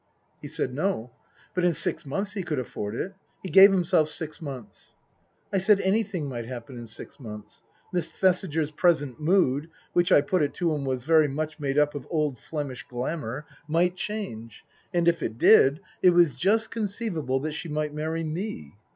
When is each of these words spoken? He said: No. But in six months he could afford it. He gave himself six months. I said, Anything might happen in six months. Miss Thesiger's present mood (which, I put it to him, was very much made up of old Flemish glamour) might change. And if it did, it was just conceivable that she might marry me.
He 0.41 0.47
said: 0.47 0.73
No. 0.73 1.11
But 1.53 1.63
in 1.63 1.73
six 1.73 2.07
months 2.07 2.33
he 2.33 2.41
could 2.41 2.57
afford 2.57 2.95
it. 2.95 3.13
He 3.43 3.51
gave 3.51 3.71
himself 3.71 4.09
six 4.09 4.41
months. 4.41 4.95
I 5.53 5.59
said, 5.59 5.79
Anything 5.79 6.27
might 6.27 6.47
happen 6.47 6.75
in 6.75 6.87
six 6.87 7.19
months. 7.19 7.61
Miss 7.93 8.11
Thesiger's 8.11 8.71
present 8.71 9.19
mood 9.19 9.69
(which, 9.93 10.11
I 10.11 10.21
put 10.21 10.41
it 10.41 10.55
to 10.55 10.73
him, 10.73 10.85
was 10.85 11.03
very 11.03 11.27
much 11.27 11.59
made 11.59 11.77
up 11.77 11.93
of 11.93 12.07
old 12.09 12.39
Flemish 12.39 12.83
glamour) 12.89 13.45
might 13.67 13.95
change. 13.95 14.65
And 14.91 15.07
if 15.07 15.21
it 15.21 15.37
did, 15.37 15.81
it 16.01 16.09
was 16.13 16.33
just 16.33 16.71
conceivable 16.71 17.39
that 17.41 17.53
she 17.53 17.69
might 17.69 17.93
marry 17.93 18.23
me. 18.23 18.73